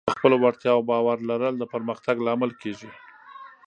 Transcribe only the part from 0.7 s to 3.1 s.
باور لرل د پرمختګ لامل کېږي.